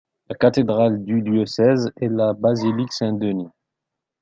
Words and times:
La 0.29 0.35
cathédrale 0.35 1.05
du 1.05 1.21
diocèse 1.21 1.91
est 1.97 2.07
la 2.09 2.33
Basilique 2.33 2.91
Saint-Denis. 2.91 3.49